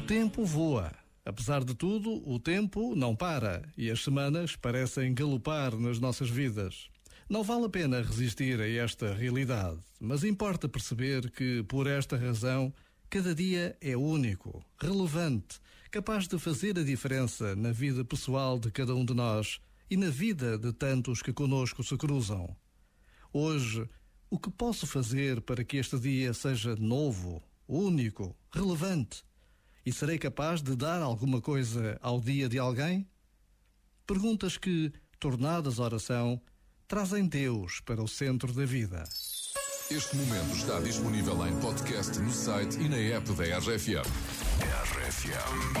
O 0.00 0.06
tempo 0.10 0.46
voa. 0.46 0.92
Apesar 1.26 1.62
de 1.62 1.74
tudo, 1.74 2.26
o 2.26 2.40
tempo 2.40 2.96
não 2.96 3.14
para 3.14 3.62
e 3.76 3.90
as 3.90 4.02
semanas 4.02 4.56
parecem 4.56 5.12
galopar 5.12 5.76
nas 5.76 6.00
nossas 6.00 6.30
vidas. 6.30 6.88
Não 7.28 7.44
vale 7.44 7.66
a 7.66 7.68
pena 7.68 8.00
resistir 8.00 8.58
a 8.60 8.66
esta 8.66 9.12
realidade, 9.12 9.78
mas 10.00 10.24
importa 10.24 10.70
perceber 10.70 11.30
que, 11.30 11.62
por 11.64 11.86
esta 11.86 12.16
razão, 12.16 12.72
cada 13.10 13.34
dia 13.34 13.76
é 13.78 13.94
único, 13.94 14.64
relevante, 14.80 15.60
capaz 15.90 16.26
de 16.26 16.38
fazer 16.38 16.78
a 16.78 16.82
diferença 16.82 17.54
na 17.54 17.70
vida 17.70 18.02
pessoal 18.02 18.58
de 18.58 18.70
cada 18.70 18.94
um 18.94 19.04
de 19.04 19.12
nós 19.12 19.60
e 19.90 19.98
na 19.98 20.08
vida 20.08 20.56
de 20.56 20.72
tantos 20.72 21.20
que 21.20 21.32
conosco 21.32 21.84
se 21.84 21.96
cruzam. 21.98 22.56
Hoje, 23.32 23.86
o 24.30 24.38
que 24.38 24.50
posso 24.50 24.86
fazer 24.86 25.42
para 25.42 25.62
que 25.62 25.76
este 25.76 25.98
dia 25.98 26.32
seja 26.32 26.74
novo, 26.74 27.42
único, 27.68 28.34
relevante? 28.50 29.22
E 29.84 29.92
serei 29.92 30.18
capaz 30.18 30.62
de 30.62 30.76
dar 30.76 31.00
alguma 31.00 31.40
coisa 31.40 31.98
ao 32.02 32.20
dia 32.20 32.48
de 32.48 32.58
alguém? 32.58 33.08
Perguntas 34.06 34.56
que, 34.56 34.92
tornadas 35.18 35.78
oração, 35.78 36.40
trazem 36.86 37.26
Deus 37.26 37.80
para 37.80 38.02
o 38.02 38.08
centro 38.08 38.52
da 38.52 38.64
vida. 38.64 39.04
Este 39.90 40.16
momento 40.16 40.54
está 40.54 40.78
disponível 40.80 41.46
em 41.46 41.58
podcast 41.60 42.18
no 42.18 42.30
site 42.30 42.78
e 42.78 42.88
na 42.88 42.96
app 42.96 43.32
da 43.32 43.58
RFM. 43.58 44.06
RFM. 44.94 45.80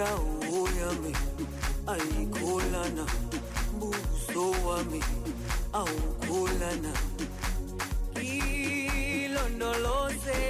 dawo 0.00 0.60
yami 0.80 1.12
ayikholana 1.92 3.04
buso 3.80 4.44
wami 4.66 5.00
awukholana 5.80 6.92
ilondoloze 9.20 10.40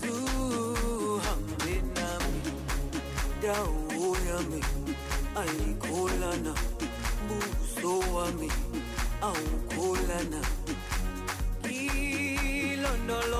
zuhambe 0.00 1.74
nami. 1.96 2.40
Dawo 3.42 4.08
yami 4.28 4.60
ayikholana 5.40 6.52
buso 7.28 7.92
wami 8.14 8.48
awukholana 9.28 10.40
ilondoloze 11.68 13.39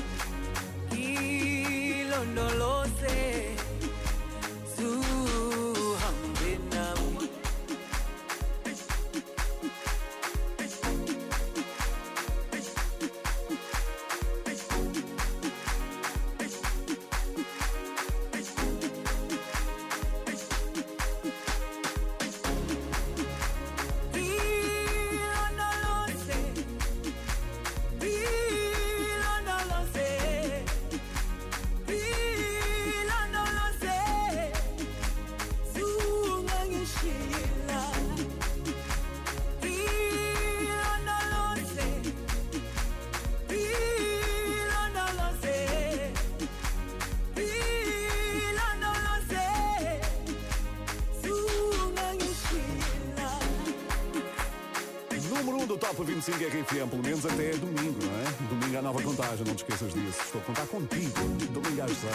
Número 55.91 55.91
1 55.91 55.93
do 55.93 55.97
Top 55.97 56.03
25 56.03 56.37
RFM, 56.37 56.89
pelo 56.89 57.03
menos 57.03 57.25
até 57.25 57.51
domingo, 57.51 57.99
não 58.03 58.21
é? 58.21 58.49
Domingo 58.49 58.77
há 58.77 58.81
nova 58.81 59.01
contagem, 59.01 59.45
não 59.45 59.55
te 59.55 59.63
esqueças 59.63 59.93
disso. 59.93 60.21
Estou 60.23 60.41
a 60.41 60.43
contar 60.45 60.67
contigo, 60.67 61.11
domingo 61.51 61.81
às 61.81 61.91
6. 61.91 62.13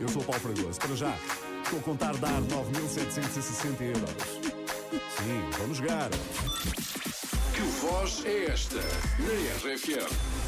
Eu 0.00 0.08
sou 0.08 0.22
o 0.22 0.24
Paulo 0.24 0.40
Fragoso. 0.40 0.80
Para 0.80 0.96
já, 0.96 1.16
estou 1.62 1.78
a 1.78 1.82
contar 1.82 2.16
dar 2.16 2.40
9.760 2.42 3.80
euros. 3.82 4.54
Sim, 5.16 5.50
vamos 5.58 5.78
jogar. 5.78 6.10
Que 7.54 7.62
voz 7.80 8.24
é 8.24 8.46
esta 8.46 8.80
na 8.80 9.70
RFM? 9.70 10.43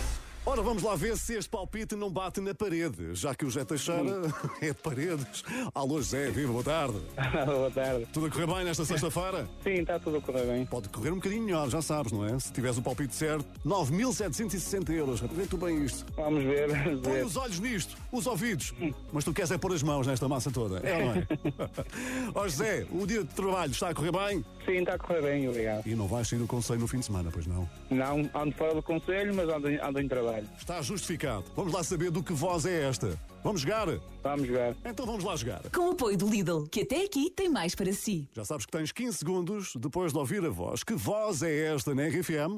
Ora, 0.48 0.62
vamos 0.62 0.84
lá 0.84 0.94
ver 0.94 1.16
se 1.16 1.34
este 1.34 1.50
palpite 1.50 1.96
não 1.96 2.08
bate 2.08 2.40
na 2.40 2.54
parede, 2.54 3.12
já 3.16 3.34
que 3.34 3.44
o 3.44 3.50
Jé 3.50 3.64
Teixeira 3.64 4.22
é 4.62 4.68
de 4.68 4.74
paredes. 4.74 5.42
Alô, 5.74 5.96
José, 5.96 6.30
viva, 6.30 6.52
boa 6.52 6.62
tarde. 6.62 6.98
Boa 7.44 7.70
tarde. 7.70 8.06
Tudo 8.12 8.26
a 8.26 8.30
correr 8.30 8.46
bem 8.46 8.64
nesta 8.64 8.84
sexta-feira? 8.84 9.48
Sim, 9.64 9.80
está 9.80 9.98
tudo 9.98 10.18
a 10.18 10.20
correr 10.20 10.44
bem. 10.46 10.64
Pode 10.64 10.88
correr 10.88 11.10
um 11.10 11.16
bocadinho 11.16 11.42
melhor, 11.42 11.68
já 11.68 11.82
sabes, 11.82 12.12
não 12.12 12.24
é? 12.24 12.38
Se 12.38 12.52
tiveres 12.52 12.78
o 12.78 12.82
palpite 12.82 13.14
certo, 13.14 13.44
9.760 13.66 14.90
euros. 14.90 15.20
Vê 15.20 15.46
tu 15.46 15.56
bem 15.56 15.84
isto. 15.84 16.06
Vamos 16.14 16.44
ver, 16.44 16.68
vamos 16.68 17.00
Põe 17.00 17.12
ver. 17.12 17.24
os 17.24 17.36
olhos 17.36 17.58
nisto, 17.58 17.96
os 18.12 18.26
ouvidos. 18.26 18.72
Mas 19.12 19.24
tu 19.24 19.32
queres 19.32 19.50
é 19.50 19.58
pôr 19.58 19.72
as 19.72 19.82
mãos 19.82 20.06
nesta 20.06 20.28
massa 20.28 20.50
toda, 20.50 20.78
é 20.78 21.04
não 21.04 21.12
é? 21.14 21.26
Ó 22.34 22.44
José, 22.44 22.86
o 22.92 23.04
dia 23.04 23.24
de 23.24 23.34
trabalho 23.34 23.72
está 23.72 23.88
a 23.88 23.94
correr 23.94 24.12
bem? 24.12 24.44
Sim, 24.64 24.78
está 24.78 24.94
a 24.94 24.98
correr 24.98 25.22
bem, 25.22 25.48
obrigado. 25.48 25.86
E 25.86 25.94
não 25.94 26.06
vais 26.06 26.28
sair 26.28 26.38
do 26.38 26.46
conselho 26.46 26.80
no 26.80 26.86
fim 26.86 26.98
de 27.00 27.06
semana, 27.06 27.30
pois 27.32 27.46
não? 27.46 27.68
Não, 27.90 28.30
ando 28.34 28.52
fora 28.54 28.74
do 28.74 28.82
conselho, 28.82 29.34
mas 29.34 29.48
ando, 29.48 29.68
ando 29.82 30.00
em 30.00 30.08
trabalho. 30.08 30.35
Está 30.58 30.82
justificado. 30.82 31.44
Vamos 31.54 31.72
lá 31.72 31.82
saber 31.82 32.10
do 32.10 32.22
que 32.22 32.32
voz 32.32 32.66
é 32.66 32.88
esta. 32.88 33.18
Vamos 33.42 33.60
jogar? 33.60 33.86
Vamos 34.22 34.46
jogar. 34.46 34.74
Então 34.84 35.06
vamos 35.06 35.24
lá 35.24 35.36
jogar. 35.36 35.62
Com 35.70 35.88
o 35.88 35.90
apoio 35.92 36.16
do 36.16 36.28
Lidl, 36.28 36.66
que 36.70 36.80
até 36.80 37.04
aqui 37.04 37.30
tem 37.30 37.48
mais 37.48 37.74
para 37.74 37.92
si. 37.92 38.28
Já 38.34 38.44
sabes 38.44 38.66
que 38.66 38.72
tens 38.72 38.90
15 38.90 39.18
segundos 39.18 39.72
depois 39.76 40.12
de 40.12 40.18
ouvir 40.18 40.44
a 40.44 40.50
voz. 40.50 40.82
Que 40.82 40.94
voz 40.94 41.42
é 41.42 41.74
esta 41.74 41.94
na 41.94 42.06
RFM? 42.08 42.56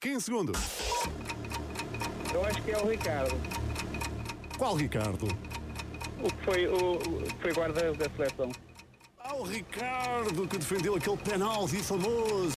15 0.00 0.20
segundos. 0.20 0.58
Eu 2.32 2.44
acho 2.46 2.62
que 2.62 2.70
é 2.70 2.78
o 2.78 2.88
Ricardo. 2.88 3.34
Qual 4.56 4.74
Ricardo? 4.76 5.26
O 6.22 6.32
que 6.32 6.44
foi 6.44 6.66
o, 6.66 6.94
o 6.94 7.22
que 7.22 7.42
foi 7.42 7.52
guarda 7.52 7.92
da 7.92 8.08
seleção. 8.10 8.50
Ah, 9.18 9.36
o 9.36 9.42
Ricardo 9.42 10.48
que 10.48 10.58
defendeu 10.58 10.94
aquele 10.96 11.16
penalti 11.18 11.76
famoso. 11.76 12.50